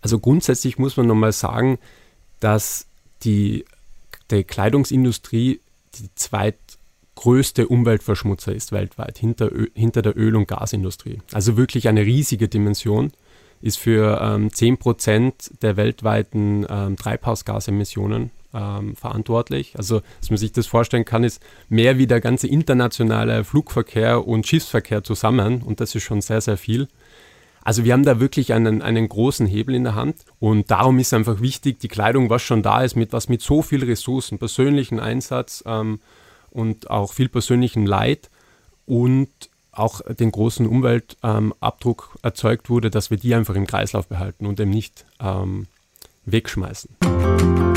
[0.00, 1.78] Also grundsätzlich muss man nochmal sagen,
[2.40, 2.86] dass
[3.22, 3.64] die,
[4.30, 5.60] die Kleidungsindustrie
[5.98, 11.20] die zweitgrößte Umweltverschmutzer ist weltweit, hinter, hinter der Öl- und Gasindustrie.
[11.32, 13.12] Also wirklich eine riesige Dimension,
[13.62, 19.74] ist für ähm, 10% der weltweiten ähm, Treibhausgasemissionen ähm, verantwortlich.
[19.76, 24.46] Also, dass man sich das vorstellen kann, ist mehr wie der ganze internationale Flugverkehr und
[24.46, 26.88] Schiffsverkehr zusammen und das ist schon sehr, sehr viel.
[27.62, 31.12] Also wir haben da wirklich einen, einen großen Hebel in der Hand und darum ist
[31.12, 34.98] einfach wichtig, die Kleidung, was schon da ist, mit was mit so viel Ressourcen, persönlichen
[34.98, 36.00] Einsatz ähm,
[36.50, 38.30] und auch viel persönlichem Leid
[38.86, 39.28] und
[39.72, 44.58] auch den großen Umweltabdruck ähm, erzeugt wurde, dass wir die einfach im Kreislauf behalten und
[44.58, 45.66] eben nicht ähm,
[46.26, 47.69] wegschmeißen.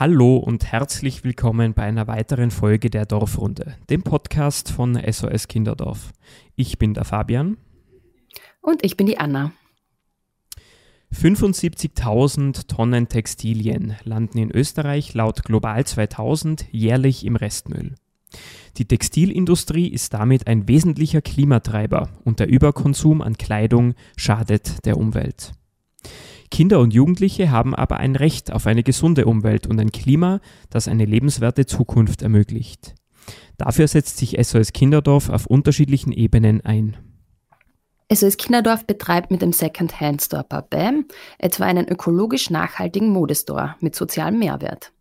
[0.00, 6.12] Hallo und herzlich willkommen bei einer weiteren Folge der Dorfrunde, dem Podcast von SOS Kinderdorf.
[6.54, 7.56] Ich bin der Fabian.
[8.60, 9.50] Und ich bin die Anna.
[11.12, 17.96] 75.000 Tonnen Textilien landen in Österreich laut Global 2000 jährlich im Restmüll.
[18.76, 25.54] Die Textilindustrie ist damit ein wesentlicher Klimatreiber und der Überkonsum an Kleidung schadet der Umwelt.
[26.50, 30.88] Kinder und Jugendliche haben aber ein Recht auf eine gesunde Umwelt und ein Klima, das
[30.88, 32.94] eine lebenswerte Zukunft ermöglicht.
[33.56, 36.96] Dafür setzt sich SOS Kinderdorf auf unterschiedlichen Ebenen ein.
[38.10, 41.04] SOS Kinderdorf betreibt mit dem Second-Hand Store Babam
[41.38, 44.92] etwa einen ökologisch nachhaltigen Modestore mit sozialem Mehrwert.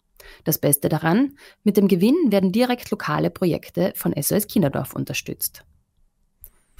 [0.43, 5.63] Das Beste daran, mit dem Gewinn werden direkt lokale Projekte von SOS Kinderdorf unterstützt.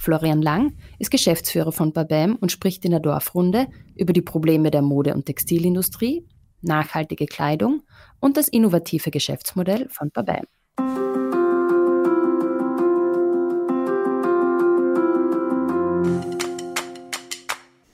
[0.00, 4.80] Florian Lang ist Geschäftsführer von Babam und spricht in der Dorfrunde über die Probleme der
[4.80, 6.24] Mode- und Textilindustrie,
[6.62, 7.82] nachhaltige Kleidung
[8.20, 10.44] und das innovative Geschäftsmodell von Babam.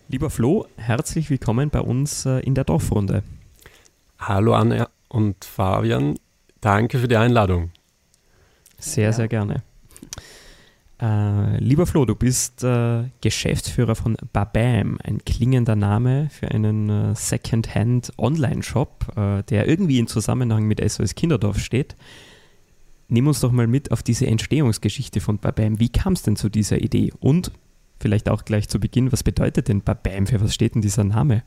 [0.09, 3.23] Lieber Flo, herzlich willkommen bei uns äh, in der Dorfrunde.
[4.19, 6.17] Hallo Anne und Fabian,
[6.61, 7.73] danke für die Einladung.
[8.79, 9.13] Sehr, ja.
[9.13, 9.63] sehr gerne.
[11.01, 17.15] Äh, lieber Flo, du bist äh, Geschäftsführer von Babam, ein klingender Name für einen äh,
[17.17, 21.97] Second-Hand Online-Shop, äh, der irgendwie in Zusammenhang mit SOS Kinderdorf steht.
[23.09, 25.81] Nimm uns doch mal mit auf diese Entstehungsgeschichte von Babam.
[25.81, 27.13] Wie kam es denn zu dieser Idee?
[27.19, 27.51] Und
[27.99, 30.27] vielleicht auch gleich zu Beginn, was bedeutet denn Babam?
[30.27, 31.43] Für was steht denn dieser Name?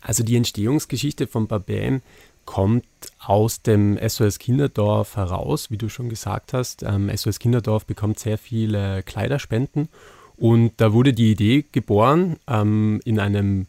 [0.00, 2.02] Also die Entstehungsgeschichte von Babam
[2.44, 2.84] kommt
[3.18, 6.82] aus dem SOS Kinderdorf heraus, wie du schon gesagt hast.
[6.82, 9.88] Ähm, SOS Kinderdorf bekommt sehr viele Kleiderspenden
[10.36, 13.66] und da wurde die Idee geboren ähm, in einem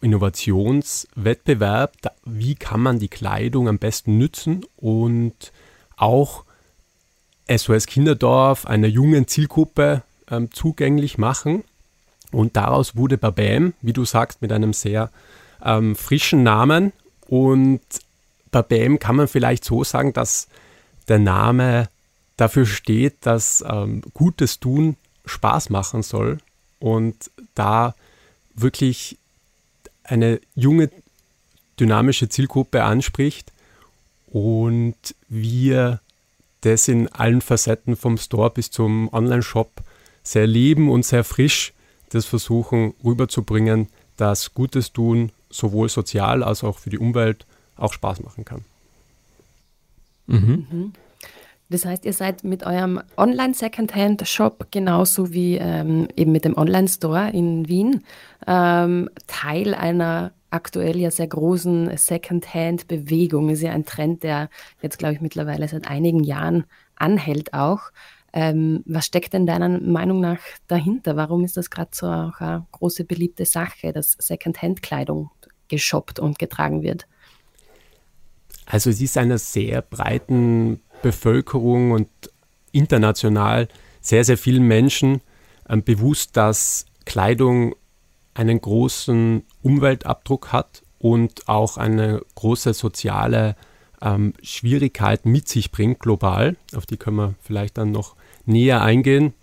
[0.00, 5.52] Innovationswettbewerb, da, wie kann man die Kleidung am besten nützen und
[5.96, 6.44] auch
[7.48, 11.64] SOS Kinderdorf einer jungen Zielgruppe ähm, zugänglich machen.
[12.32, 15.10] Und daraus wurde Babam, wie du sagst, mit einem sehr
[15.64, 16.92] ähm, frischen Namen
[17.28, 17.80] und
[18.50, 20.48] bei BM kann man vielleicht so sagen, dass
[21.08, 21.88] der Name
[22.36, 26.38] dafür steht, dass ähm, Gutes tun Spaß machen soll
[26.78, 27.94] und da
[28.54, 29.18] wirklich
[30.02, 30.90] eine junge,
[31.80, 33.52] dynamische Zielgruppe anspricht
[34.26, 34.96] und
[35.28, 36.00] wir
[36.60, 39.82] das in allen Facetten vom Store bis zum Online-Shop
[40.22, 41.72] sehr lieben und sehr frisch
[42.10, 48.22] das versuchen rüberzubringen, dass Gutes tun sowohl sozial als auch für die Umwelt auch Spaß
[48.22, 48.64] machen kann.
[50.26, 50.66] Mhm.
[50.70, 50.92] mhm.
[51.70, 57.66] Das heißt, ihr seid mit eurem Online-Secondhand-Shop genauso wie ähm, eben mit dem Online-Store in
[57.68, 58.04] Wien
[58.46, 63.48] ähm, Teil einer aktuell ja sehr großen Secondhand-Bewegung.
[63.48, 64.50] Ist ja ein Trend, der
[64.82, 66.64] jetzt, glaube ich, mittlerweile seit einigen Jahren
[66.96, 67.90] anhält auch.
[68.34, 71.16] Ähm, was steckt denn deiner Meinung nach dahinter?
[71.16, 75.30] Warum ist das gerade so auch eine große beliebte Sache, dass Secondhand-Kleidung
[75.68, 77.06] geshoppt und getragen wird?
[78.66, 82.08] Also es ist einer sehr breiten Bevölkerung und
[82.72, 83.68] international
[84.00, 85.20] sehr, sehr vielen Menschen
[85.68, 87.74] ähm, bewusst, dass Kleidung
[88.34, 93.56] einen großen Umweltabdruck hat und auch eine große soziale
[94.02, 96.56] ähm, Schwierigkeit mit sich bringt, global.
[96.74, 99.34] Auf die können wir vielleicht dann noch näher eingehen.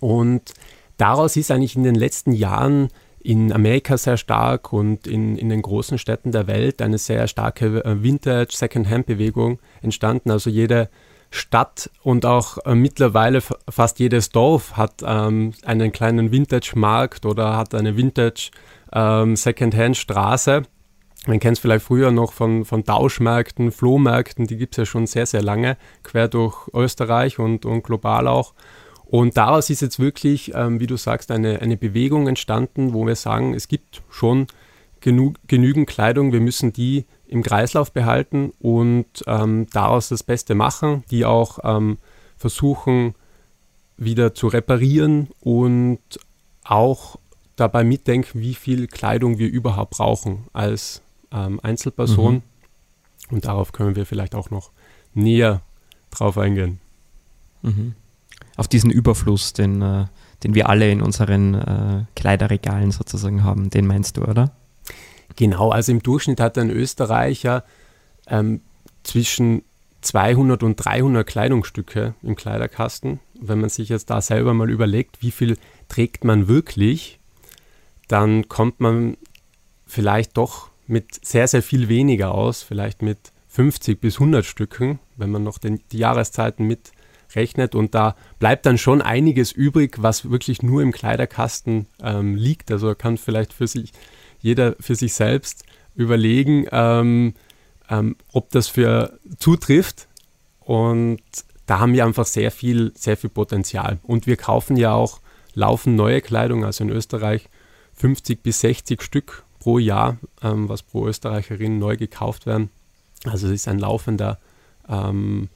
[0.00, 0.52] Und
[0.98, 2.88] daraus ist eigentlich in den letzten Jahren
[3.26, 7.84] in Amerika sehr stark und in, in den großen Städten der Welt eine sehr starke
[7.84, 10.30] äh, Vintage Second-Hand-Bewegung entstanden.
[10.30, 10.88] Also jede
[11.30, 17.74] Stadt und auch äh, mittlerweile fast jedes Dorf hat ähm, einen kleinen Vintage-Markt oder hat
[17.74, 18.52] eine Vintage
[18.92, 20.62] ähm, Second-Hand-Straße.
[21.26, 25.08] man kennt es vielleicht früher noch von, von Tauschmärkten, Flohmärkten, die gibt es ja schon
[25.08, 28.54] sehr, sehr lange, quer durch Österreich und, und global auch.
[29.06, 33.14] Und daraus ist jetzt wirklich, ähm, wie du sagst, eine, eine Bewegung entstanden, wo wir
[33.14, 34.48] sagen, es gibt schon
[35.00, 41.04] genug, genügend Kleidung, wir müssen die im Kreislauf behalten und ähm, daraus das Beste machen,
[41.10, 41.98] die auch ähm,
[42.36, 43.14] versuchen
[43.96, 46.00] wieder zu reparieren und
[46.64, 47.16] auch
[47.54, 51.00] dabei mitdenken, wie viel Kleidung wir überhaupt brauchen als
[51.32, 52.34] ähm, Einzelperson.
[52.34, 52.42] Mhm.
[53.30, 54.70] Und darauf können wir vielleicht auch noch
[55.14, 55.62] näher
[56.10, 56.80] drauf eingehen.
[57.62, 57.94] Mhm.
[58.56, 60.06] Auf diesen Überfluss, den, äh,
[60.42, 64.52] den wir alle in unseren äh, Kleiderregalen sozusagen haben, den meinst du, oder?
[65.36, 67.64] Genau, also im Durchschnitt hat ein Österreicher
[68.26, 68.62] ähm,
[69.02, 69.62] zwischen
[70.00, 73.20] 200 und 300 Kleidungsstücke im Kleiderkasten.
[73.38, 75.58] Wenn man sich jetzt da selber mal überlegt, wie viel
[75.88, 77.18] trägt man wirklich,
[78.08, 79.16] dann kommt man
[79.86, 85.30] vielleicht doch mit sehr, sehr viel weniger aus, vielleicht mit 50 bis 100 Stücken, wenn
[85.30, 86.66] man noch den, die Jahreszeiten
[87.26, 87.74] mitrechnet.
[87.74, 92.70] Und da bleibt dann schon einiges übrig, was wirklich nur im Kleiderkasten ähm, liegt.
[92.70, 93.92] Also kann vielleicht für sich
[94.40, 95.64] jeder für sich selbst
[95.94, 97.34] überlegen, ähm,
[97.88, 100.08] ähm, ob das für zutrifft.
[100.60, 101.20] Und
[101.66, 103.98] da haben wir einfach sehr viel, sehr viel Potenzial.
[104.02, 105.20] Und wir kaufen ja auch
[105.54, 107.48] laufend neue Kleidung, also in Österreich
[107.94, 112.70] 50 bis 60 Stück pro Jahr, ähm, was pro Österreicherin neu gekauft werden.
[113.24, 114.38] Also es ist ein laufender,
[114.88, 115.48] ähm,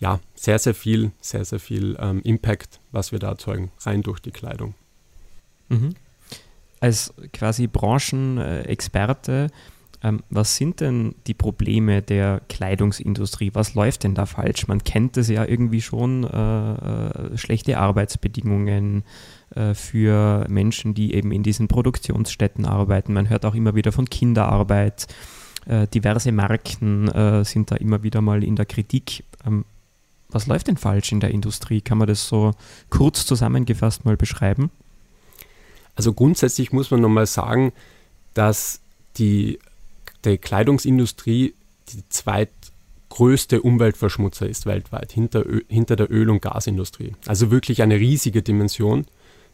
[0.00, 4.20] ja, sehr, sehr viel, sehr, sehr viel ähm, Impact, was wir da erzeugen, rein durch
[4.20, 4.74] die Kleidung.
[5.68, 5.94] Mhm.
[6.80, 9.48] Als quasi Branchenexperte,
[10.02, 13.50] ähm, was sind denn die Probleme der Kleidungsindustrie?
[13.52, 14.66] Was läuft denn da falsch?
[14.66, 19.04] Man kennt es ja irgendwie schon, äh, äh, schlechte Arbeitsbedingungen,
[19.54, 23.12] äh, für Menschen, die eben in diesen Produktionsstätten arbeiten.
[23.12, 25.06] Man hört auch immer wieder von Kinderarbeit.
[25.66, 29.24] Äh, diverse Marken äh, sind da immer wieder mal in der Kritik.
[29.46, 29.66] Ähm,
[30.32, 31.80] was läuft denn falsch in der Industrie?
[31.80, 32.52] Kann man das so
[32.88, 34.70] kurz zusammengefasst mal beschreiben?
[35.96, 37.72] Also grundsätzlich muss man nochmal sagen,
[38.34, 38.80] dass
[39.18, 39.58] die,
[40.24, 41.54] die Kleidungsindustrie
[41.92, 47.14] die zweitgrößte Umweltverschmutzer ist weltweit, hinter, hinter der Öl- und Gasindustrie.
[47.26, 49.06] Also wirklich eine riesige Dimension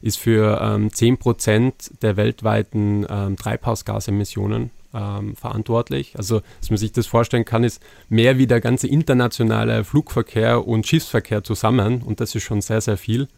[0.02, 6.14] ist für ähm, 10% der weltweiten ähm, Treibhausgasemissionen ähm, verantwortlich.
[6.16, 10.86] Also, dass man sich das vorstellen kann, ist mehr wie der ganze internationale Flugverkehr und
[10.86, 13.28] Schiffsverkehr zusammen und das ist schon sehr, sehr viel.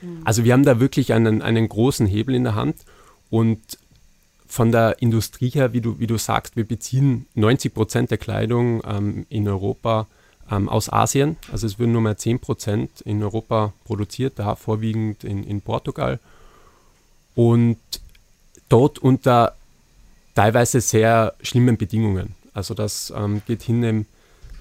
[0.00, 0.22] Mhm.
[0.24, 2.76] Also wir haben da wirklich einen, einen großen Hebel in der Hand
[3.30, 3.60] und
[4.46, 8.80] von der Industrie her, wie du, wie du sagst, wir beziehen 90 Prozent der Kleidung
[8.86, 10.06] ähm, in Europa
[10.50, 11.36] ähm, aus Asien.
[11.50, 16.20] Also es würden nur mehr 10 Prozent in Europa produziert, da vorwiegend in, in Portugal.
[17.34, 17.78] Und
[18.68, 19.56] dort unter
[20.36, 22.36] teilweise sehr schlimmen Bedingungen.
[22.54, 24.06] Also das ähm, geht hin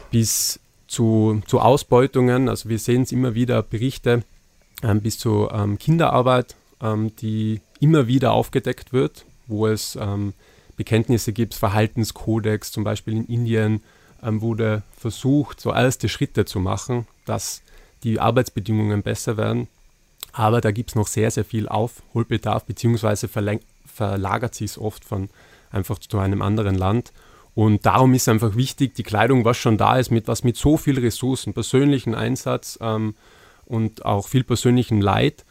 [0.10, 2.50] bis zu, zu Ausbeutungen.
[2.50, 4.24] Also wir sehen es immer wieder Berichte
[4.82, 10.34] ähm, bis zu ähm, Kinderarbeit, ähm, die immer wieder aufgedeckt wird, wo es ähm,
[10.78, 13.84] Bekenntnisse gibt, Verhaltenskodex, zum Beispiel in Indien
[14.24, 17.62] ähm, wurde versucht, so erste Schritte zu machen, dass
[18.04, 19.68] die Arbeitsbedingungen besser werden.
[20.32, 25.30] Aber da gibt es noch sehr, sehr viel Aufholbedarf, beziehungsweise verlagert sich es oft von
[25.72, 27.12] einfach zu einem anderen Land.
[27.54, 30.76] Und darum ist einfach wichtig, die Kleidung, was schon da ist, mit was mit so
[30.78, 33.16] viel Ressourcen, persönlichen Einsatz ähm,
[33.66, 35.46] und auch viel persönlichem Leid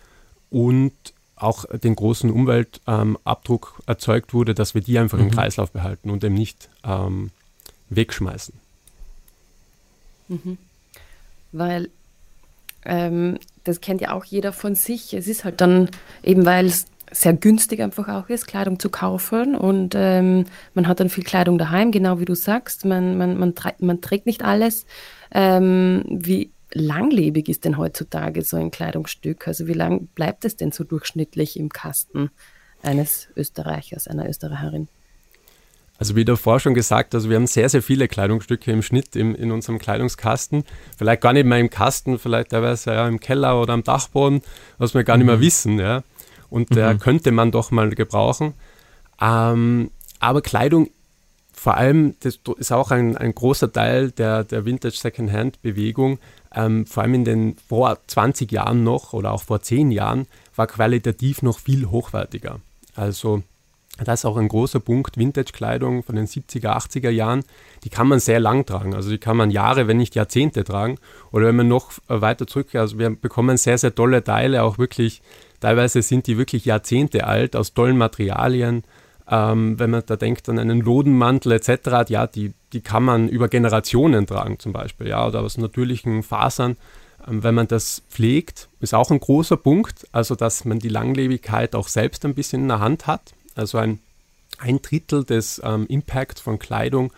[0.50, 0.92] und
[1.36, 5.24] auch den großen Umweltabdruck ähm, erzeugt wurde, dass wir die einfach mhm.
[5.24, 7.30] im Kreislauf behalten und eben nicht ähm,
[7.90, 8.54] wegschmeißen.
[10.28, 10.58] Mhm.
[11.52, 11.90] Weil
[12.84, 15.14] ähm, das kennt ja auch jeder von sich.
[15.14, 15.88] Es ist halt dann
[16.22, 20.44] eben, weil es sehr günstig einfach auch ist, Kleidung zu kaufen und ähm,
[20.75, 22.85] man hat dann viel Kleidung daheim, genau wie du sagst.
[22.85, 24.85] Man, man, man, man trägt nicht alles.
[25.33, 29.47] Ähm, wie langlebig ist denn heutzutage so ein Kleidungsstück?
[29.47, 32.30] Also wie lang bleibt es denn so durchschnittlich im Kasten
[32.83, 34.88] eines Österreichers, einer Österreicherin?
[35.97, 39.35] Also wie davor schon gesagt, also wir haben sehr, sehr viele Kleidungsstücke im Schnitt im,
[39.35, 40.64] in unserem Kleidungskasten.
[40.99, 44.42] Vielleicht gar nicht mehr im Kasten, vielleicht teilweise ja im Keller oder am Dachboden,
[44.78, 45.21] was wir gar mhm.
[45.21, 45.42] nicht mehr mhm.
[45.42, 45.78] wissen.
[45.78, 46.02] Ja.
[46.54, 46.75] Und mhm.
[46.76, 48.54] der könnte man doch mal gebrauchen.
[49.20, 50.88] Ähm, aber Kleidung,
[51.52, 56.20] vor allem, das ist auch ein, ein großer Teil der, der Vintage Secondhand Bewegung,
[56.54, 60.68] ähm, vor allem in den vor 20 Jahren noch oder auch vor 10 Jahren, war
[60.68, 62.61] qualitativ noch viel hochwertiger.
[62.94, 63.42] Also
[63.99, 65.18] das ist auch ein großer Punkt.
[65.18, 67.42] Vintage-Kleidung von den 70er, 80er Jahren,
[67.82, 68.94] die kann man sehr lang tragen.
[68.94, 70.99] Also die kann man Jahre, wenn nicht Jahrzehnte tragen.
[71.32, 74.78] Oder wenn man noch äh, weiter zurück, also wir bekommen sehr, sehr tolle Teile, auch
[74.78, 75.20] wirklich,
[75.64, 78.85] teilweise sind die wirklich Jahrzehnte alt, aus tollen Materialien.
[79.26, 83.49] ähm, wenn man da denkt an einen Lodenmantel etc., ja, die, die kann man über
[83.49, 86.76] Generationen tragen zum Beispiel, ja, oder aus natürlichen Fasern.
[87.26, 91.75] Ähm, wenn man das pflegt, ist auch ein großer Punkt, also dass man die Langlebigkeit
[91.75, 93.33] auch selbst ein bisschen in der Hand hat.
[93.54, 94.00] Also ein,
[94.59, 97.11] ein Drittel des ähm, Impacts von Kleidung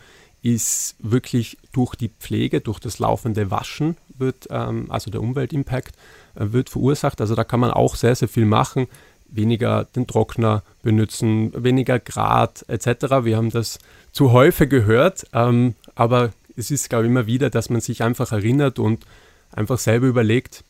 [0.42, 5.96] ist wirklich durch die Pflege, durch das laufende Waschen wird, ähm, also der Umweltimpact
[6.36, 7.20] wird verursacht.
[7.20, 8.86] Also da kann man auch sehr, sehr viel machen
[9.28, 13.24] weniger den Trockner benutzen, weniger Grad etc.
[13.24, 13.78] Wir haben das
[14.12, 18.32] zu häufig gehört, ähm, aber es ist, glaube ich, immer wieder, dass man sich einfach
[18.32, 19.04] erinnert und
[19.52, 20.64] einfach selber überlegt,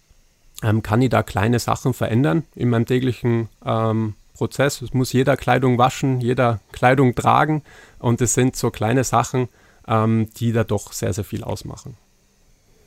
[0.63, 4.83] ähm, kann ich da kleine Sachen verändern in meinem täglichen ähm, Prozess.
[4.83, 7.63] Es muss jeder Kleidung waschen, jeder Kleidung tragen
[7.99, 9.49] und es sind so kleine Sachen,
[9.87, 11.97] ähm, die da doch sehr, sehr viel ausmachen.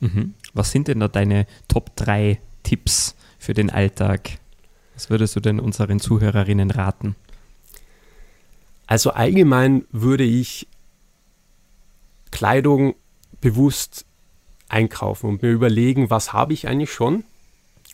[0.00, 0.34] Mhm.
[0.52, 4.38] Was sind denn da deine Top 3 Tipps für den Alltag?
[4.94, 7.16] Was würdest du denn unseren Zuhörerinnen raten?
[8.86, 10.66] Also allgemein würde ich
[12.30, 12.94] Kleidung
[13.40, 14.04] bewusst
[14.68, 17.24] einkaufen und mir überlegen, was habe ich eigentlich schon.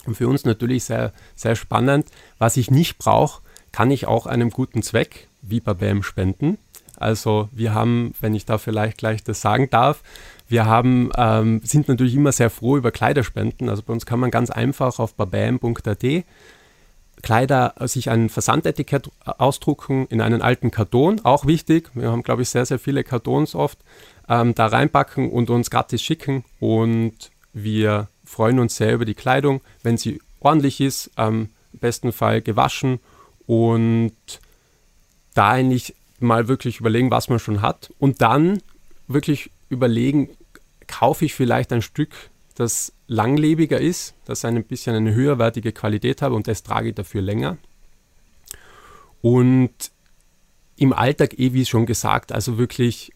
[0.04, 2.06] Und für uns natürlich sehr, sehr spannend,
[2.38, 3.42] was ich nicht brauche,
[3.72, 6.58] kann ich auch einem guten Zweck wie bei BAM spenden.
[6.96, 10.02] Also wir haben, wenn ich da vielleicht gleich das sagen darf,
[10.48, 13.68] wir haben, ähm, sind natürlich immer sehr froh über Kleiderspenden.
[13.68, 16.24] Also bei uns kann man ganz einfach auf babam.at
[17.22, 21.90] Kleider sich ein Versandetikett ausdrucken in einen alten Karton, auch wichtig.
[21.94, 23.78] Wir haben, glaube ich, sehr, sehr viele Kartons oft.
[24.28, 26.44] Ähm, da reinpacken und uns gratis schicken.
[26.60, 32.12] Und wir freuen uns sehr über die Kleidung, wenn sie ordentlich ist, ähm, im besten
[32.12, 33.00] Fall gewaschen
[33.46, 34.12] und
[35.34, 38.62] da eigentlich mal wirklich überlegen, was man schon hat und dann
[39.08, 40.30] wirklich überlegen,
[40.86, 42.10] kaufe ich vielleicht ein Stück
[42.56, 47.22] das langlebiger ist, das ein bisschen eine höherwertige Qualität habe und das trage ich dafür
[47.22, 47.58] länger.
[49.20, 49.92] Und
[50.76, 53.12] im Alltag, eh wie schon gesagt, also wirklich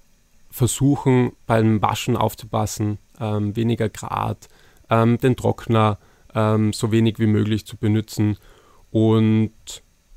[0.50, 4.48] versuchen beim Waschen aufzupassen, ähm, weniger Grad,
[4.90, 5.98] ähm, den Trockner
[6.34, 8.36] ähm, so wenig wie möglich zu benutzen
[8.90, 9.52] und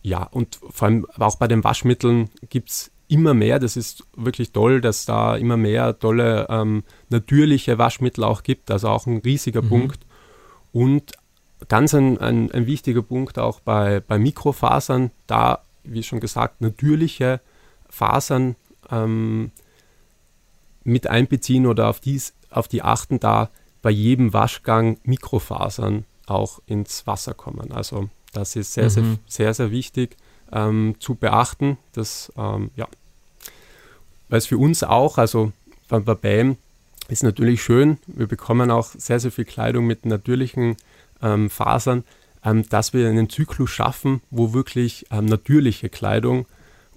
[0.03, 3.57] ja, und vor allem auch bei den Waschmitteln gibt es immer mehr.
[3.59, 8.69] Das ist wirklich toll, dass da immer mehr tolle ähm, natürliche Waschmittel auch gibt.
[8.69, 9.69] Also auch ein riesiger mhm.
[9.69, 10.05] Punkt.
[10.73, 11.13] Und
[11.69, 17.39] ganz ein, ein, ein, wichtiger Punkt auch bei, bei Mikrofasern, da, wie schon gesagt, natürliche
[17.89, 18.57] Fasern
[18.91, 19.51] ähm,
[20.83, 23.49] mit einbeziehen oder auf, dies, auf die achten, da
[23.81, 27.71] bei jedem Waschgang Mikrofasern auch ins Wasser kommen.
[27.71, 28.89] Also das ist sehr, mhm.
[28.89, 30.17] sehr, sehr, sehr wichtig
[30.51, 31.77] ähm, zu beachten.
[31.93, 32.87] Das, ähm, ja.
[34.29, 35.51] Weil es für uns auch, also
[35.89, 36.57] bei, bei BAM
[37.07, 40.77] ist natürlich schön, wir bekommen auch sehr, sehr viel Kleidung mit natürlichen
[41.21, 42.03] ähm, Fasern,
[42.43, 46.45] ähm, dass wir einen Zyklus schaffen, wo wirklich ähm, natürliche Kleidung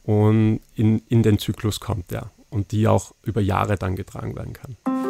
[0.04, 2.30] und in, in den Zyklus kommt, ja.
[2.48, 5.05] Und die auch über Jahre dann getragen werden kann.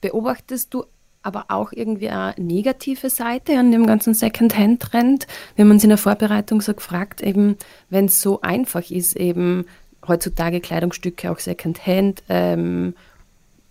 [0.00, 0.84] Beobachtest du
[1.22, 5.26] aber auch irgendwie eine negative Seite an dem ganzen Second-Hand-Trend.
[5.56, 7.56] Wir haben uns in der Vorbereitung so gefragt, eben,
[7.90, 9.64] wenn es so einfach ist, eben
[10.06, 12.94] heutzutage Kleidungsstücke auch Second-Hand ähm,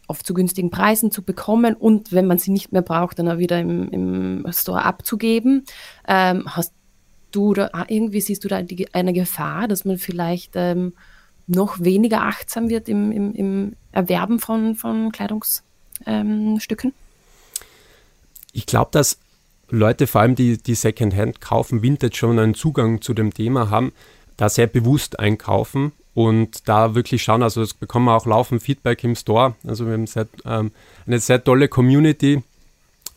[0.08, 3.38] auf zu günstigen Preisen zu bekommen und wenn man sie nicht mehr braucht, dann auch
[3.38, 5.64] wieder im, im Store abzugeben.
[6.08, 6.74] Ähm, hast
[7.32, 10.94] du da ah, irgendwie siehst du da die, eine Gefahr, dass man vielleicht ähm,
[11.48, 15.12] noch weniger achtsam wird im, im, im Erwerben von, von
[16.04, 16.94] Kleidungsstücken?
[18.52, 19.18] Ich glaube, dass
[19.70, 23.92] Leute, vor allem die, die Secondhand kaufen, Vintage schon einen Zugang zu dem Thema haben,
[24.38, 27.44] da sehr bewusst einkaufen und da wirklich schauen.
[27.44, 29.56] Also das bekommen wir auch laufend Feedback im Store.
[29.66, 30.72] Also wir haben sehr, ähm,
[31.08, 32.44] eine sehr tolle Community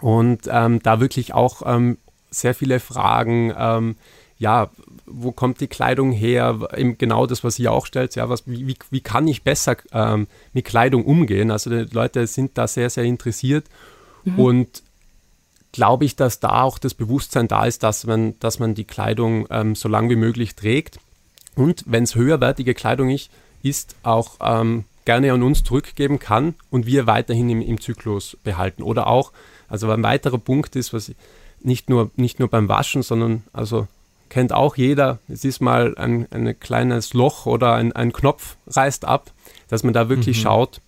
[0.01, 1.99] und ähm, da wirklich auch ähm,
[2.31, 3.53] sehr viele Fragen.
[3.57, 3.97] Ähm,
[4.39, 4.71] ja,
[5.11, 6.69] wo kommt die Kleidung her?
[6.77, 8.15] Eben genau das, was ihr auch stellt.
[8.15, 11.51] Ja, was, wie, wie kann ich besser ähm, mit Kleidung umgehen?
[11.51, 13.67] Also die Leute sind da sehr, sehr interessiert
[14.25, 14.39] mhm.
[14.39, 14.83] und
[15.73, 19.47] glaube ich, dass da auch das Bewusstsein da ist, dass man, dass man die Kleidung
[19.51, 20.99] ähm, so lang wie möglich trägt.
[21.55, 23.31] Und wenn es höherwertige Kleidung ist,
[23.63, 28.83] ist auch ähm, gerne an uns zurückgeben kann und wir weiterhin im, im Zyklus behalten.
[28.83, 29.33] Oder auch,
[29.69, 31.13] also ein weiterer Punkt ist, was
[31.61, 33.89] nicht nur, nicht nur beim Waschen, sondern also
[34.29, 39.05] kennt auch jeder, es ist mal ein, ein kleines Loch oder ein, ein Knopf reißt
[39.05, 39.33] ab,
[39.69, 40.43] dass man da wirklich mhm.
[40.43, 40.81] schaut,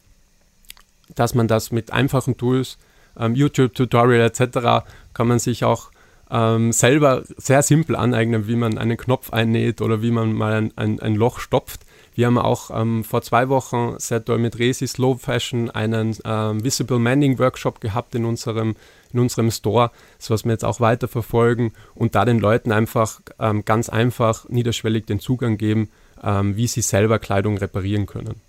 [1.14, 2.78] dass man das mit einfachen Tools
[3.18, 4.86] ähm, YouTube-Tutorial etc.
[5.14, 5.90] kann man sich auch
[6.30, 10.72] ähm, selber sehr simpel aneignen, wie man einen Knopf einnäht oder wie man mal ein,
[10.76, 11.80] ein, ein Loch stopft.
[12.14, 16.62] Wir haben auch ähm, vor zwei Wochen sehr toll mit Resi Slow Fashion einen ähm,
[16.62, 18.76] Visible Manning Workshop gehabt in unserem,
[19.12, 23.20] in unserem Store, das was wir jetzt auch weiter verfolgen und da den Leuten einfach
[23.38, 25.88] ähm, ganz einfach niederschwellig den Zugang geben,
[26.22, 28.40] ähm, wie sie selber Kleidung reparieren können.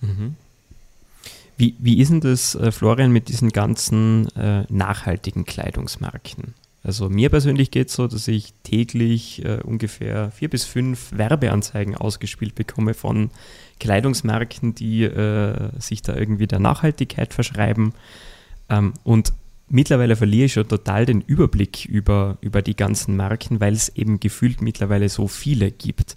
[0.00, 0.36] Mhm.
[1.56, 6.54] Wie, wie ist denn das, äh, Florian, mit diesen ganzen äh, nachhaltigen Kleidungsmarken?
[6.86, 11.96] Also mir persönlich geht es so, dass ich täglich äh, ungefähr vier bis fünf Werbeanzeigen
[11.96, 13.30] ausgespielt bekomme von
[13.80, 17.92] Kleidungsmärkten, die äh, sich da irgendwie der Nachhaltigkeit verschreiben.
[18.68, 19.32] Ähm, und
[19.68, 24.20] mittlerweile verliere ich schon total den Überblick über, über die ganzen Marken, weil es eben
[24.20, 26.14] gefühlt mittlerweile so viele gibt.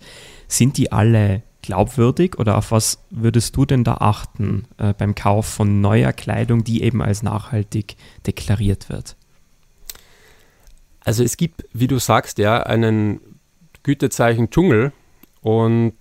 [0.48, 5.48] Sind die alle glaubwürdig oder auf was würdest du denn da achten äh, beim Kauf
[5.48, 7.96] von neuer Kleidung, die eben als nachhaltig
[8.28, 9.16] deklariert wird?
[11.10, 13.20] Also es gibt, wie du sagst, ja, einen
[13.82, 14.94] Gütezeichen Dschungel
[15.42, 15.96] und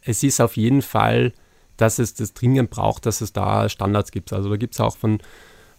[0.00, 1.32] es ist auf jeden Fall,
[1.76, 4.32] dass es das dringend braucht, dass es da Standards gibt.
[4.32, 5.18] Also da gibt es auch von,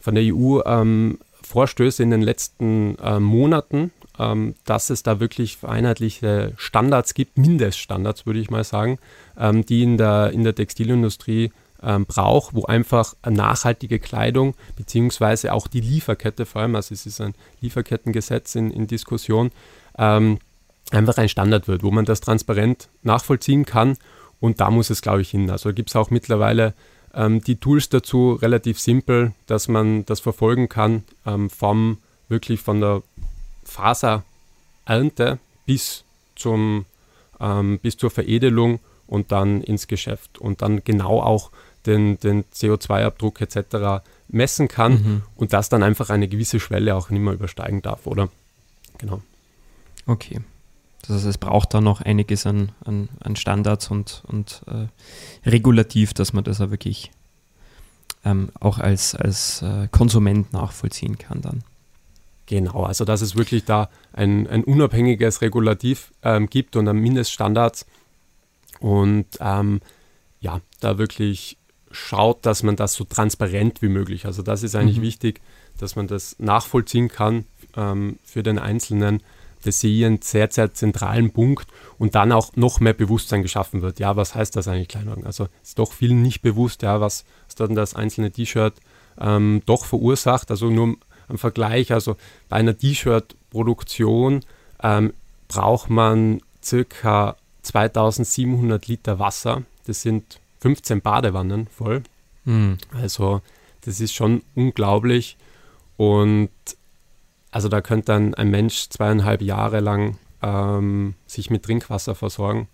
[0.01, 5.60] von der EU ähm, Vorstöße in den letzten äh, Monaten, ähm, dass es da wirklich
[5.62, 9.00] einheitliche Standards gibt, Mindeststandards würde ich mal sagen,
[9.38, 11.53] ähm, die in der, in der Textilindustrie
[11.86, 17.22] ähm, braucht, wo einfach nachhaltige Kleidung beziehungsweise auch die Lieferkette vor allem, also es ist
[17.22, 19.51] ein Lieferkettengesetz in, in Diskussion,
[19.98, 20.39] ähm,
[20.92, 23.98] einfach ein Standard wird, wo man das transparent nachvollziehen kann
[24.39, 25.50] und da muss es, glaube ich, hin.
[25.50, 26.74] Also gibt es auch mittlerweile
[27.13, 32.82] ähm, die Tools dazu relativ simpel, dass man das verfolgen kann, ähm, vom wirklich von
[32.82, 33.04] der
[33.63, 36.04] Faserernte bis,
[36.36, 36.86] zum,
[37.39, 41.51] ähm, bis zur Veredelung und dann ins Geschäft und dann genau auch
[41.86, 44.04] den, den CO2-Abdruck etc.
[44.27, 45.22] messen kann mhm.
[45.36, 48.30] und das dann einfach eine gewisse Schwelle auch nicht mehr übersteigen darf, oder?
[48.98, 49.22] Genau.
[50.06, 50.42] Okay.
[51.01, 54.88] Das heißt, es braucht da noch einiges an, an, an Standards und, und äh,
[55.50, 57.12] Regulativ, dass man das auch wirklich
[58.24, 61.63] ähm, auch als, als äh, Konsument nachvollziehen kann dann.
[62.48, 67.86] Genau, also dass es wirklich da ein, ein unabhängiges Regulativ ähm, gibt und ein Mindeststandards
[68.80, 69.82] und ähm,
[70.41, 71.58] ja, da wirklich
[71.95, 75.03] schaut, dass man das so transparent wie möglich, also das ist eigentlich mhm.
[75.03, 75.41] wichtig,
[75.79, 79.21] dass man das nachvollziehen kann ähm, für den Einzelnen.
[79.63, 83.81] Das sehe ich einen sehr, sehr zentralen Punkt und dann auch noch mehr Bewusstsein geschaffen
[83.81, 83.99] wird.
[83.99, 85.25] Ja, was heißt das eigentlich, Kleinwagen?
[85.25, 88.75] Also ist doch vielen nicht bewusst, ja, was, was dann das einzelne T-Shirt
[89.19, 90.51] ähm, doch verursacht.
[90.51, 90.95] Also nur
[91.29, 92.15] im Vergleich, also
[92.47, 94.41] bei einer T-Shirt-Produktion
[94.84, 95.13] ähm,
[95.47, 99.63] braucht man circa 2700 Liter Wasser.
[99.88, 102.01] Das sind 15 Badewannen voll.
[102.45, 102.80] Mhm.
[102.91, 103.43] Also
[103.82, 105.38] das ist schon unglaublich.
[105.95, 106.49] Und
[107.51, 112.67] also da könnte dann ein Mensch zweieinhalb Jahre lang ähm, sich mit Trinkwasser versorgen.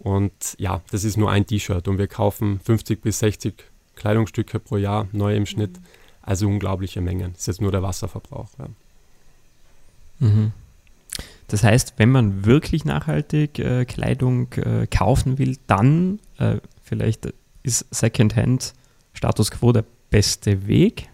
[0.00, 3.54] Und ja, das ist nur ein T-Shirt und wir kaufen 50 bis 60
[3.94, 5.78] Kleidungsstücke pro Jahr, neu im Schnitt.
[6.22, 7.34] Also unglaubliche Mengen.
[7.34, 8.48] Das ist jetzt nur der Wasserverbrauch.
[8.58, 8.66] Ja.
[10.18, 10.50] Mhm.
[11.46, 16.56] Das heißt, wenn man wirklich nachhaltig äh, Kleidung äh, kaufen will, dann äh,
[16.90, 18.74] Vielleicht ist Secondhand
[19.12, 21.08] Status Quo der beste Weg,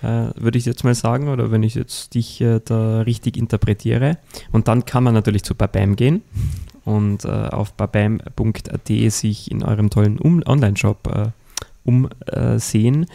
[0.00, 4.18] äh, würde ich jetzt mal sagen, oder wenn ich jetzt dich äh, da richtig interpretiere.
[4.52, 6.22] Und dann kann man natürlich zu Babam gehen
[6.84, 11.30] und äh, auf babam.at sich in eurem tollen um Online-Shop äh,
[11.82, 13.06] umsehen.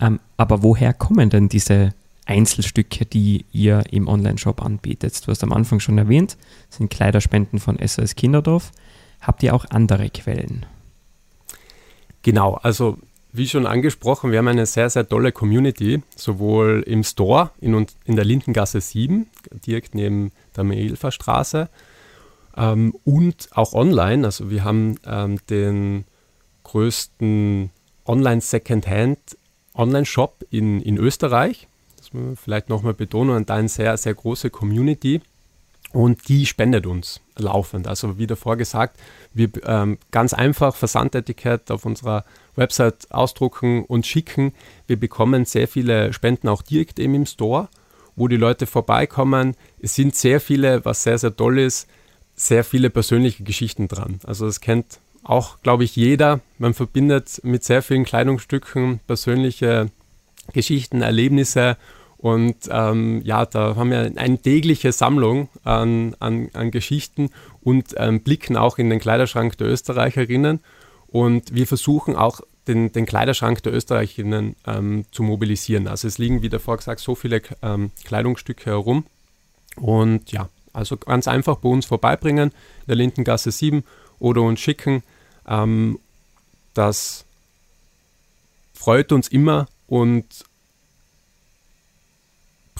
[0.00, 1.92] Ähm, aber woher kommen denn diese
[2.24, 5.26] Einzelstücke, die ihr im Online-Shop anbietet?
[5.26, 6.38] Du hast am Anfang schon erwähnt,
[6.70, 8.72] sind Kleiderspenden von SOS Kinderdorf.
[9.20, 10.64] Habt ihr auch andere Quellen?
[12.22, 12.98] Genau, also
[13.32, 18.16] wie schon angesprochen, wir haben eine sehr, sehr tolle Community, sowohl im Store in, in
[18.16, 19.26] der Lindengasse 7,
[19.66, 21.68] direkt neben der Mehlferstraße,
[22.56, 24.26] ähm, und auch online.
[24.26, 26.04] Also wir haben ähm, den
[26.64, 27.70] größten
[28.06, 29.18] Online-Secondhand
[29.74, 31.68] Online-Shop in, in Österreich.
[31.96, 35.20] Das muss man vielleicht nochmal betonen, und da eine sehr, sehr große Community.
[35.92, 37.88] Und die spendet uns laufend.
[37.88, 38.98] Also wie davor gesagt,
[39.34, 42.24] wir ähm, ganz einfach Versandetikett auf unserer
[42.54, 44.52] Website ausdrucken und schicken.
[44.86, 47.68] Wir bekommen sehr viele Spenden auch direkt eben im Store,
[48.14, 49.56] wo die Leute vorbeikommen.
[49.80, 51.88] Es sind sehr viele, was sehr, sehr toll ist,
[52.36, 54.20] sehr viele persönliche Geschichten dran.
[54.24, 56.40] Also das kennt auch, glaube ich, jeder.
[56.58, 59.90] Man verbindet mit sehr vielen Kleidungsstücken persönliche
[60.52, 61.76] Geschichten, Erlebnisse
[62.20, 67.30] und ähm, ja, da haben wir eine tägliche Sammlung an, an, an Geschichten
[67.62, 70.60] und ähm, blicken auch in den Kleiderschrank der Österreicherinnen.
[71.08, 75.88] Und wir versuchen auch den, den Kleiderschrank der Österreicherinnen ähm, zu mobilisieren.
[75.88, 79.06] Also es liegen, wie davor gesagt, so viele ähm, Kleidungsstücke herum.
[79.76, 83.82] Und ja, also ganz einfach bei uns vorbeibringen, in der Lindengasse 7
[84.18, 85.02] oder uns schicken.
[85.48, 85.98] Ähm,
[86.74, 87.24] das
[88.74, 90.26] freut uns immer und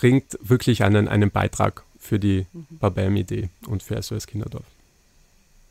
[0.01, 2.79] bringt wirklich einen, einen Beitrag für die mhm.
[2.79, 4.65] Babam-Idee und für SOS Kinderdorf.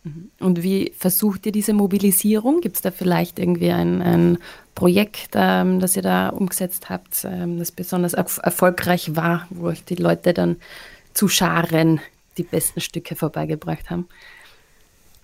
[0.04, 0.30] Mhm.
[0.40, 2.62] Und wie versucht ihr diese Mobilisierung?
[2.62, 4.38] Gibt es da vielleicht irgendwie ein, ein
[4.76, 9.84] Projekt, ähm, das ihr da umgesetzt habt, ähm, das besonders erf erfolgreich war, wo euch
[9.84, 10.58] die Leute dann
[11.16, 12.00] zu Scharen
[12.38, 14.08] die besten Stücke vorbeigebracht haben?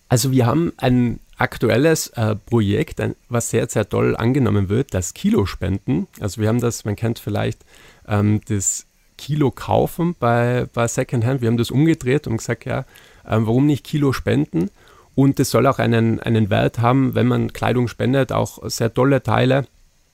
[0.09, 5.13] Also wir haben ein aktuelles äh, Projekt, ein, was sehr, sehr toll angenommen wird, das
[5.13, 6.07] Kilospenden.
[6.19, 7.63] Also wir haben das, man kennt vielleicht
[8.07, 11.41] ähm, das Kilo kaufen bei, bei Secondhand.
[11.41, 14.69] Wir haben das umgedreht und gesagt, ja, äh, warum nicht Kilo spenden?
[15.15, 19.23] Und es soll auch einen, einen Wert haben, wenn man Kleidung spendet, auch sehr tolle
[19.23, 19.65] Teile.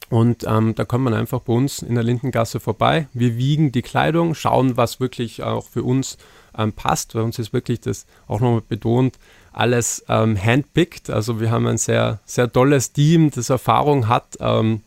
[0.10, 3.08] Und ähm, da kommt man einfach bei uns in der Lindengasse vorbei.
[3.14, 6.18] Wir wiegen die Kleidung, schauen, was wirklich auch für uns
[6.58, 7.14] ähm, passt.
[7.14, 9.18] Bei uns ist wirklich das auch nochmal betont,
[9.54, 11.10] alles ähm, handpicked.
[11.10, 14.82] Also wir haben ein sehr, sehr tolles Team, das Erfahrung hat ähm,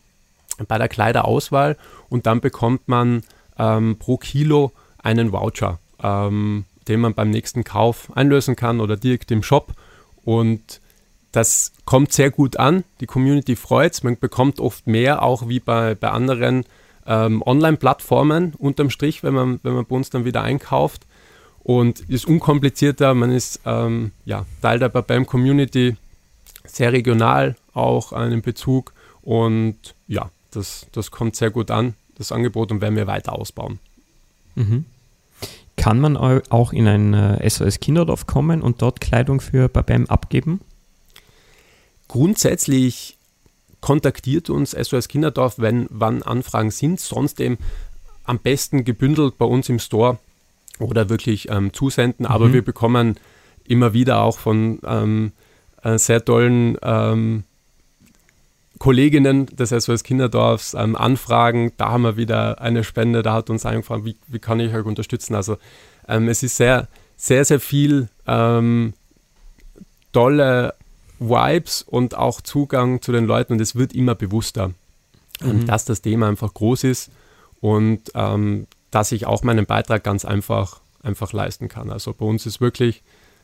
[0.67, 1.75] bei der Kleiderauswahl.
[2.07, 3.23] Und dann bekommt man
[3.57, 9.31] ähm, pro Kilo einen Voucher, ähm, den man beim nächsten Kauf einlösen kann oder direkt
[9.31, 9.73] im Shop.
[10.23, 10.81] Und
[11.31, 12.83] das kommt sehr gut an.
[13.01, 14.03] Die Community freut es.
[14.03, 16.65] Man bekommt oft mehr, auch wie bei, bei anderen
[17.05, 21.05] ähm, Online-Plattformen unterm Strich, wenn man, wenn man bei uns dann wieder einkauft.
[21.63, 23.13] Und ist unkomplizierter.
[23.15, 25.97] Man ist ähm, ja, Teil der BAM Community,
[26.63, 28.93] sehr regional auch einen Bezug.
[29.21, 33.79] Und ja, das, das kommt sehr gut an das Angebot und werden wir weiter ausbauen.
[34.55, 34.85] Mhm.
[35.77, 40.61] Kann man auch in ein äh, SOS Kinderdorf kommen und dort Kleidung für Babem abgeben?
[42.07, 43.17] Grundsätzlich
[43.81, 47.57] kontaktiert uns SOS Kinderdorf, wenn wann Anfragen sind, sonst eben
[48.23, 50.17] am besten gebündelt bei uns im Store
[50.79, 52.25] oder wirklich ähm, zusenden.
[52.25, 52.53] Aber mhm.
[52.53, 53.17] wir bekommen
[53.65, 55.33] immer wieder auch von ähm,
[55.83, 57.43] äh, sehr tollen ähm,
[58.79, 61.71] Kolleginnen des SOS Kinderdorfs ähm, anfragen.
[61.77, 64.85] Da haben wir wieder eine Spende, da hat uns angefragt, wie, wie kann ich euch
[64.85, 65.35] unterstützen.
[65.35, 65.57] Also
[66.07, 68.93] ähm, es ist sehr, sehr, sehr viel ähm,
[70.11, 70.73] tolle
[71.19, 74.71] Vibes und auch Zugang zu den Leuten und es wird immer bewusster,
[75.41, 75.65] ähm, mhm.
[75.65, 77.11] dass das Thema einfach groß ist
[77.61, 81.89] und ähm, dass ich auch meinen Beitrag ganz einfach, einfach leisten kann.
[81.89, 83.03] Also bei uns ist wirklich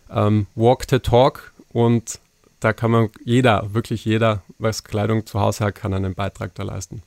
[0.10, 2.20] ähm, Walk the Talk und
[2.62, 6.64] da kann man jeder, wirklich jeder, was Kleidung zu Hause hat, kann einen Beitrag da
[6.64, 7.02] leisten.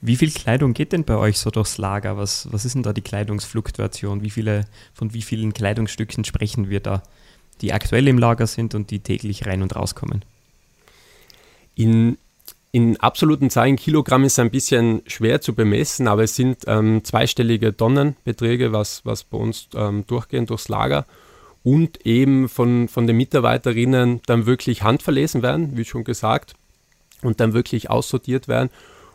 [0.00, 2.16] Wie viel Kleidung geht denn bei euch so durchs Lager?
[2.16, 4.22] Was, was ist denn da die Kleidungsfluktuation?
[4.22, 7.02] Wie viele, von wie vielen Kleidungsstücken sprechen wir da,
[7.62, 10.24] die aktuell im Lager sind und die täglich rein und rauskommen?
[11.74, 12.16] In,
[12.70, 17.76] in absoluten Zahlen, Kilogramm ist ein bisschen schwer zu bemessen, aber es sind ähm, zweistellige
[17.76, 21.06] Tonnenbeträge, was, was bei uns ähm, durchgehen durchs Lager
[21.64, 26.54] und eben von, von den Mitarbeiterinnen dann wirklich handverlesen werden, wie schon gesagt,
[27.22, 28.68] und dann wirklich aussortiert werden.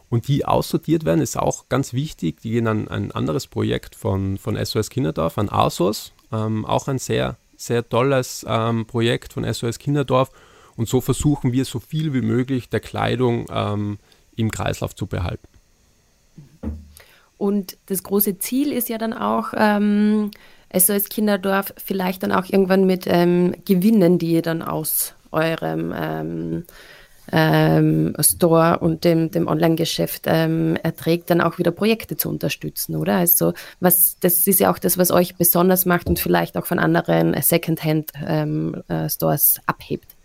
[0.09, 2.41] Und die aussortiert werden, ist auch ganz wichtig.
[2.41, 6.11] Die gehen an ein anderes Projekt von, von SOS Kinderdorf, an ASOS.
[6.31, 10.31] Ähm, auch ein sehr, sehr tolles ähm, Projekt von SOS Kinderdorf.
[10.75, 13.99] Und so versuchen wir so viel wie möglich der Kleidung ähm,
[14.35, 15.47] im Kreislauf zu behalten.
[17.37, 19.53] Und das große Ziel ist ja dann auch,
[20.71, 25.93] ähm, SOS Kinderdorf vielleicht dann auch irgendwann mit ähm, Gewinnen, die ihr dann aus eurem
[25.95, 26.65] ähm,
[27.31, 33.17] ähm, Store und dem, dem Online-Geschäft ähm, erträgt, dann auch wieder Projekte zu unterstützen, oder?
[33.17, 36.79] Also was, das ist ja auch das, was euch besonders macht und vielleicht auch von
[36.79, 40.15] anderen Secondhand-Stores ähm, äh, abhebt.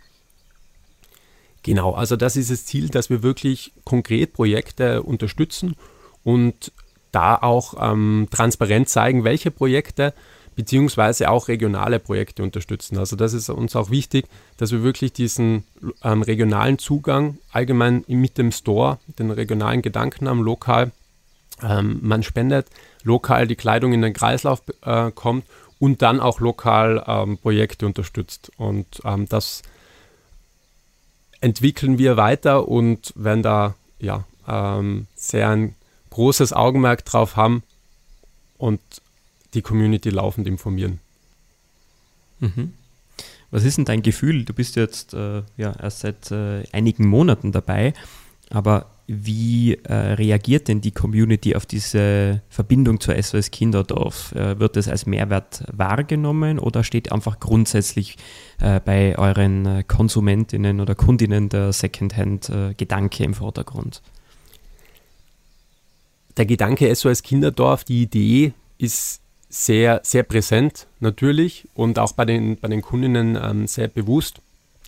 [1.62, 5.76] Genau, also das ist das Ziel, dass wir wirklich konkret Projekte unterstützen
[6.22, 6.72] und
[7.14, 10.14] da auch ähm, transparent zeigen, welche Projekte
[10.56, 12.98] beziehungsweise auch regionale Projekte unterstützen.
[12.98, 15.64] Also das ist uns auch wichtig, dass wir wirklich diesen
[16.02, 20.92] ähm, regionalen Zugang allgemein mit dem Store, den regionalen Gedanken haben, lokal.
[21.62, 22.66] Ähm, man spendet,
[23.02, 25.44] lokal die Kleidung in den Kreislauf äh, kommt
[25.78, 28.50] und dann auch lokal ähm, Projekte unterstützt.
[28.56, 29.62] Und ähm, das
[31.40, 35.74] entwickeln wir weiter und werden da ja ähm, sehr ein
[36.14, 37.64] großes Augenmerk drauf haben
[38.56, 38.80] und
[39.52, 41.00] die Community laufend informieren.
[42.38, 42.72] Mhm.
[43.50, 44.44] Was ist denn dein Gefühl?
[44.44, 47.94] Du bist jetzt äh, ja, erst seit äh, einigen Monaten dabei,
[48.50, 54.32] aber wie äh, reagiert denn die Community auf diese Verbindung zur SOS Kinderdorf?
[54.36, 58.16] Äh, wird es als Mehrwert wahrgenommen oder steht einfach grundsätzlich
[58.60, 64.00] äh, bei euren äh, Konsumentinnen oder Kundinnen der Secondhand-Gedanke im Vordergrund?
[66.36, 72.56] Der Gedanke SOS Kinderdorf, die Idee ist sehr, sehr präsent natürlich und auch bei den,
[72.56, 74.40] bei den Kundinnen ähm, sehr bewusst.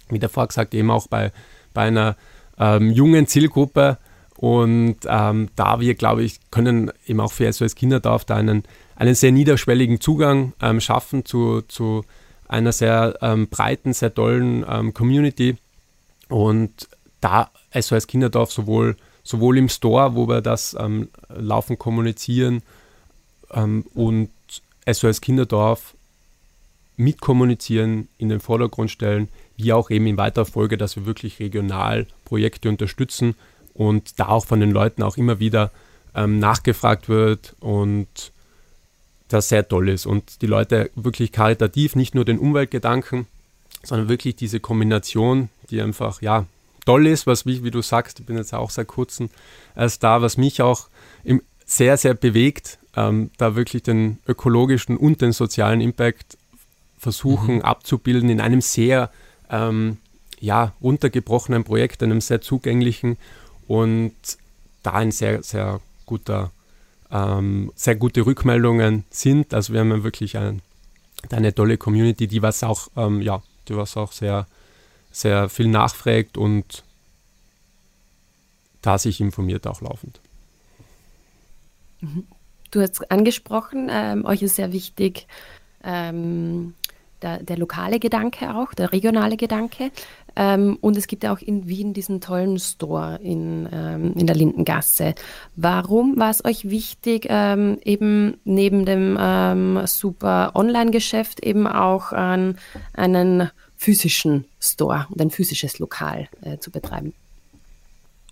[0.09, 1.33] Wie davor gesagt, eben auch bei,
[1.73, 2.17] bei einer
[2.59, 3.99] ähm, jungen Zielgruppe.
[4.37, 8.65] Und ähm, da wir, glaube ich, können eben auch für SOS Kinderdorf da einen,
[8.97, 12.05] einen sehr niederschwelligen Zugang ähm, schaffen zu, zu
[12.49, 15.57] einer sehr ähm, breiten, sehr tollen ähm, Community.
[16.29, 16.89] Und
[17.21, 22.63] da SOS Kinderdorf sowohl, sowohl im Store, wo wir das ähm, laufend kommunizieren,
[23.53, 24.31] ähm, und
[24.91, 25.95] SOS Kinderdorf
[26.97, 32.07] mitkommunizieren, in den Vordergrund stellen, wie auch eben in weiterer Folge, dass wir wirklich regional
[32.25, 33.35] Projekte unterstützen
[33.75, 35.71] und da auch von den Leuten auch immer wieder
[36.15, 38.33] ähm, nachgefragt wird und
[39.29, 40.07] das sehr toll ist.
[40.07, 43.27] Und die Leute wirklich karitativ, nicht nur den Umweltgedanken,
[43.83, 46.47] sondern wirklich diese Kombination, die einfach, ja,
[46.87, 49.29] toll ist, was mich, wie du sagst, ich bin jetzt auch seit kurzem
[49.75, 50.89] erst da, was mich auch
[51.25, 56.39] im, sehr, sehr bewegt, ähm, da wirklich den ökologischen und den sozialen Impact
[56.99, 57.63] versuchen mhm.
[57.63, 59.11] abzubilden in einem sehr
[59.51, 59.99] ähm,
[60.41, 63.17] ja, runtergebrochenen Projekt, einem sehr zugänglichen
[63.67, 64.15] und
[64.83, 66.53] da ein sehr, sehr guter,
[67.11, 69.53] ähm, sehr gute Rückmeldungen sind.
[69.53, 70.63] Also wir haben wirklich ein,
[71.31, 74.47] eine tolle Community, die was auch, ähm, ja, die was auch sehr,
[75.17, 76.85] sehr viel nachfragt und
[78.83, 80.21] da sich informiert auch laufend.
[82.01, 82.25] Mhm.
[82.71, 85.27] Du hast angesprochen, ähm, euch ist sehr wichtig
[85.83, 86.75] ähm,
[87.23, 89.91] der, der, lokale Gedanke auch, der regionale Gedanke.
[90.35, 94.37] Ähm, und es gibt ja auch in Wien diesen tollen Store in, ähm, in der
[94.37, 95.15] Lindengasse.
[95.55, 102.59] Warum war es euch wichtig, ähm, eben neben dem ähm, super Online-Geschäft eben auch an
[102.93, 107.15] einen physischen Store und ein physisches Lokal äh, zu betreiben?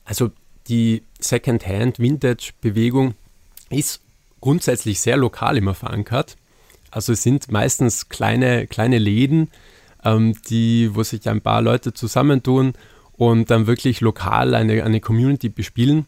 [0.05, 0.31] Also
[0.69, 3.15] die Second-Hand-Vintage-Bewegung
[3.71, 4.01] ist
[4.41, 6.37] grundsätzlich sehr lokal immer verankert.
[6.91, 9.51] Also es sind meistens kleine, kleine Läden,
[10.05, 12.75] ähm, die, wo sich ein paar Leute zusammentun
[13.13, 16.07] und dann wirklich lokal eine, eine Community bespielen.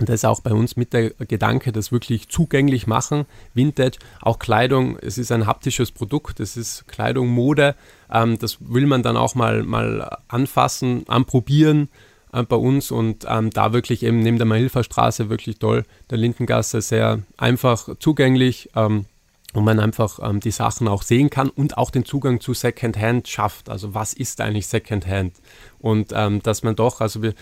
[0.00, 3.26] Und das ist auch bei uns mit der Gedanke, das wirklich zugänglich machen.
[3.52, 7.76] Vintage, auch Kleidung, es ist ein haptisches Produkt, es ist Kleidung, Mode.
[8.10, 11.90] Ähm, das will man dann auch mal, mal anfassen, anprobieren
[12.32, 16.80] äh, bei uns und ähm, da wirklich eben neben der Mahilferstraße wirklich toll, der Lindengasse
[16.80, 18.70] sehr einfach zugänglich.
[18.74, 19.04] Ähm,
[19.52, 23.26] wo man einfach ähm, die Sachen auch sehen kann und auch den Zugang zu Secondhand
[23.26, 23.68] schafft.
[23.68, 25.32] Also was ist eigentlich Secondhand?
[25.80, 27.34] Und ähm, dass man doch, also wir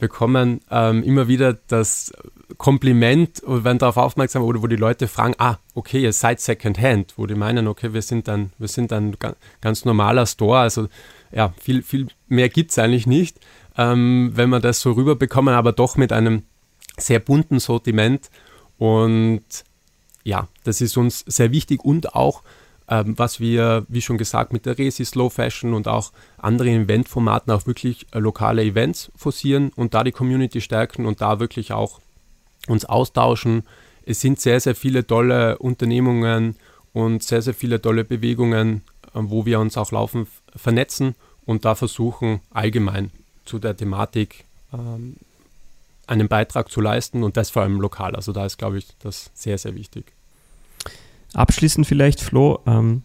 [0.00, 2.12] bekommen ähm, immer wieder das
[2.58, 7.14] Kompliment und werden darauf aufmerksam oder wo die Leute fragen, ah, okay, ihr seid Secondhand,
[7.16, 9.16] wo die meinen, okay, wir sind dann, wir sind ein
[9.60, 10.88] ganz normaler Store, also
[11.30, 13.38] ja, viel, viel mehr gibt es eigentlich nicht,
[13.76, 16.42] ähm, wenn wir das so rüberbekommen, aber doch mit einem
[16.96, 18.30] sehr bunten Sortiment.
[18.78, 19.44] Und
[20.24, 22.42] ja, das ist uns sehr wichtig und auch,
[22.90, 27.52] ähm, was wir, wie schon gesagt, mit der Resi Slow Fashion und auch anderen Eventformaten
[27.52, 32.00] auch wirklich äh, lokale Events forcieren und da die Community stärken und da wirklich auch
[32.66, 33.62] uns austauschen.
[34.04, 36.56] Es sind sehr, sehr viele tolle Unternehmungen
[36.92, 38.82] und sehr, sehr viele tolle Bewegungen,
[39.14, 41.14] äh, wo wir uns auch laufend vernetzen
[41.46, 43.12] und da versuchen, allgemein
[43.44, 45.14] zu der Thematik ähm,
[46.08, 48.16] einen Beitrag zu leisten und das vor allem lokal.
[48.16, 50.12] Also da ist, glaube ich, das sehr, sehr wichtig.
[51.34, 53.02] Abschließend vielleicht, Flo, ähm,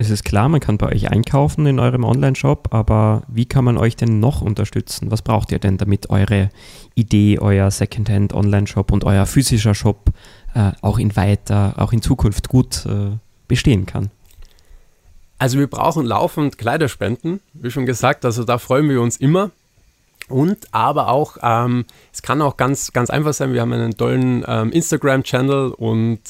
[0.00, 3.76] es ist klar, man kann bei euch einkaufen in eurem Online-Shop, aber wie kann man
[3.76, 5.10] euch denn noch unterstützen?
[5.10, 6.48] Was braucht ihr denn, damit eure
[6.94, 10.10] Idee, euer Secondhand Online-Shop und euer physischer Shop
[10.54, 14.10] äh, auch in weiter, auch in Zukunft gut äh, bestehen kann?
[15.36, 19.50] Also wir brauchen laufend Kleiderspenden, wie schon gesagt, also da freuen wir uns immer.
[20.30, 24.46] Und aber auch, ähm, es kann auch ganz, ganz einfach sein, wir haben einen tollen
[24.48, 26.20] ähm, Instagram-Channel und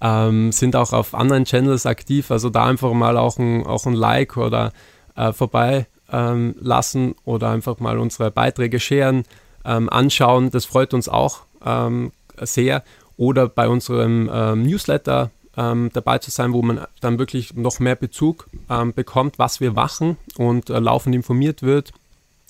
[0.00, 2.30] ähm, sind auch auf anderen Channels aktiv.
[2.30, 4.72] Also da einfach mal auch ein, auch ein Like oder
[5.16, 9.24] äh, vorbei ähm, lassen oder einfach mal unsere Beiträge scheren,
[9.64, 10.50] ähm, anschauen.
[10.50, 12.82] Das freut uns auch ähm, sehr.
[13.16, 17.96] Oder bei unserem ähm, Newsletter ähm, dabei zu sein, wo man dann wirklich noch mehr
[17.96, 18.48] Bezug
[18.94, 21.92] bekommt, was wir machen und äh, laufend informiert wird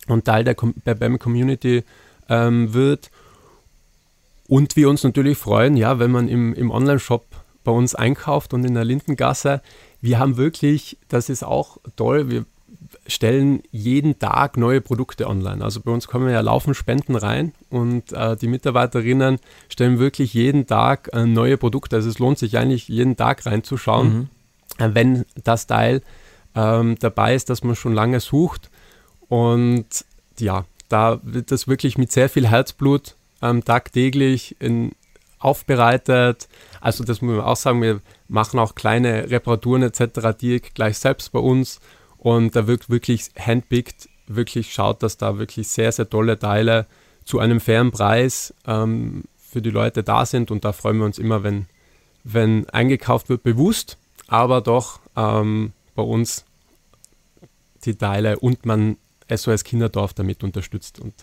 [0.08, 1.84] und Teil der, der BAM Community
[2.28, 3.10] ähm, wird.
[4.48, 7.26] Und wir uns natürlich freuen, ja, wenn man im, im Online-Shop
[7.68, 9.60] bei uns einkauft und in der Lindengasse.
[10.00, 12.46] Wir haben wirklich, das ist auch toll, wir
[13.06, 15.62] stellen jeden Tag neue Produkte online.
[15.62, 20.66] Also bei uns kommen ja laufend Spenden rein und äh, die Mitarbeiterinnen stellen wirklich jeden
[20.66, 21.96] Tag äh, neue Produkte.
[21.96, 24.28] Also es lohnt sich eigentlich jeden Tag reinzuschauen, mhm.
[24.78, 26.00] äh, wenn das Teil
[26.54, 28.70] ähm, dabei ist, das man schon lange sucht.
[29.28, 30.06] Und
[30.38, 34.92] ja, da wird das wirklich mit sehr viel Herzblut ähm, tagtäglich in
[35.38, 36.48] aufbereitet.
[36.80, 40.38] Also das muss man auch sagen, wir machen auch kleine Reparaturen etc.
[40.40, 41.80] direkt gleich selbst bei uns
[42.18, 46.86] und da wirkt wirklich handpicked, wirklich schaut, dass da wirklich sehr, sehr tolle Teile
[47.24, 51.18] zu einem fairen Preis ähm, für die Leute da sind und da freuen wir uns
[51.18, 51.66] immer, wenn,
[52.24, 56.44] wenn eingekauft wird, bewusst, aber doch ähm, bei uns
[57.84, 58.96] die Teile und man
[59.34, 60.98] SOS Kinderdorf damit unterstützt.
[61.00, 61.14] Und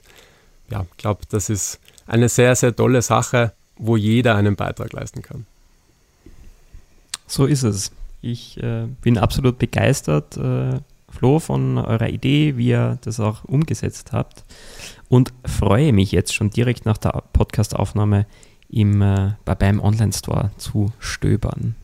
[0.70, 5.22] ja, ich glaube, das ist eine sehr, sehr tolle Sache, wo jeder einen Beitrag leisten
[5.22, 5.46] kann.
[7.28, 7.92] So ist es.
[8.22, 14.12] Ich äh, bin absolut begeistert, äh, Flo, von eurer Idee, wie ihr das auch umgesetzt
[14.12, 14.44] habt
[15.08, 18.26] und freue mich jetzt schon direkt nach der Podcastaufnahme
[18.70, 21.76] im äh, beim Online Store zu stöbern.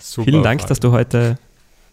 [0.00, 0.68] Super Vielen Dank, Frage.
[0.68, 1.38] dass du heute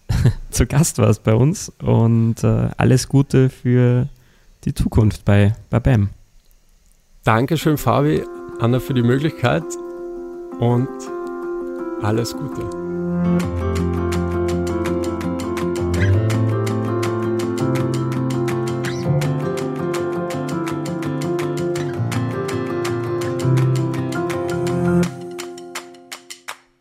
[0.49, 4.07] zu Gast warst bei uns und äh, alles Gute für
[4.65, 6.09] die Zukunft bei, bei BAM.
[7.23, 8.23] Dankeschön, Fabi,
[8.59, 9.63] Anna, für die Möglichkeit
[10.59, 10.89] und
[12.01, 12.61] alles Gute.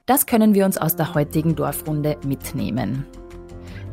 [0.07, 3.07] Das können wir uns aus der heutigen Dorfrunde mitnehmen.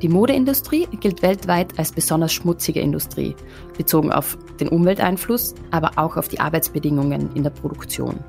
[0.02, 3.36] Die Modeindustrie gilt weltweit als besonders schmutzige Industrie,
[3.78, 8.20] bezogen auf den Umwelteinfluss, aber auch auf die Arbeitsbedingungen in der Produktion.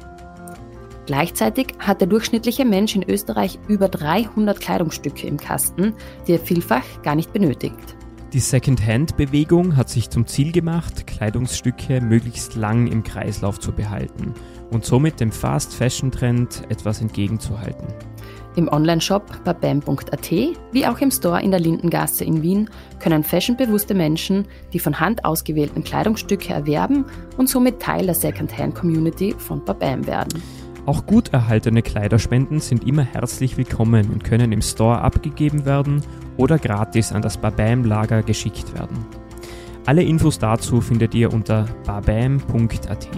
[1.07, 5.95] Gleichzeitig hat der durchschnittliche Mensch in Österreich über 300 Kleidungsstücke im Kasten,
[6.27, 7.97] die er vielfach gar nicht benötigt.
[8.33, 14.35] Die Second-Hand-Bewegung hat sich zum Ziel gemacht, Kleidungsstücke möglichst lang im Kreislauf zu behalten
[14.71, 17.87] und somit dem Fast-Fashion-Trend etwas entgegenzuhalten.
[18.57, 24.47] Im Onlineshop babam.at wie auch im Store in der Lindengasse in Wien können fashionbewusste Menschen
[24.73, 27.05] die von Hand ausgewählten Kleidungsstücke erwerben
[27.37, 30.43] und somit Teil der Second-Hand-Community von Babam werden.
[30.87, 36.03] Auch gut erhaltene Kleiderspenden sind immer herzlich willkommen und können im Store abgegeben werden
[36.37, 39.05] oder gratis an das Babam-Lager geschickt werden.
[39.85, 43.09] Alle Infos dazu findet ihr unter babam.at.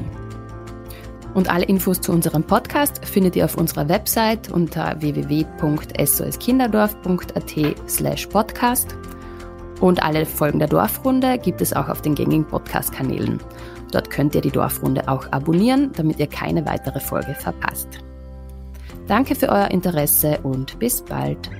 [1.35, 8.97] Und alle Infos zu unserem Podcast findet ihr auf unserer Website unter www.soskinderdorf.at slash podcast.
[9.81, 13.39] Und alle Folgen der Dorfrunde gibt es auch auf den gängigen Podcast-Kanälen.
[13.93, 17.89] Dort könnt ihr die Dorfrunde auch abonnieren, damit ihr keine weitere Folge verpasst.
[19.07, 21.51] Danke für euer Interesse und bis bald.